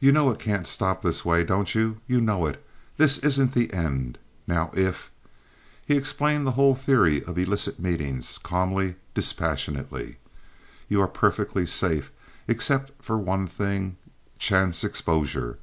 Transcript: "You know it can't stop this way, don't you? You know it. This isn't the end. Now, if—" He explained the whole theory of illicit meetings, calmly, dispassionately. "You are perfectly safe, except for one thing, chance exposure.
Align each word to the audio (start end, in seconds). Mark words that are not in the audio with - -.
"You 0.00 0.10
know 0.10 0.30
it 0.32 0.40
can't 0.40 0.66
stop 0.66 1.00
this 1.00 1.24
way, 1.24 1.44
don't 1.44 1.76
you? 1.76 2.00
You 2.08 2.20
know 2.20 2.44
it. 2.46 2.60
This 2.96 3.18
isn't 3.18 3.52
the 3.52 3.72
end. 3.72 4.18
Now, 4.48 4.72
if—" 4.74 5.12
He 5.86 5.96
explained 5.96 6.44
the 6.44 6.50
whole 6.58 6.74
theory 6.74 7.22
of 7.22 7.38
illicit 7.38 7.78
meetings, 7.78 8.36
calmly, 8.38 8.96
dispassionately. 9.14 10.16
"You 10.88 11.00
are 11.02 11.06
perfectly 11.06 11.66
safe, 11.68 12.10
except 12.48 13.00
for 13.00 13.16
one 13.16 13.46
thing, 13.46 13.96
chance 14.40 14.82
exposure. 14.82 15.56